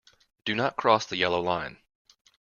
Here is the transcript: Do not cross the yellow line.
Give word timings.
Do 0.45 0.55
not 0.55 0.77
cross 0.77 1.05
the 1.05 1.15
yellow 1.17 1.39
line. 1.41 1.77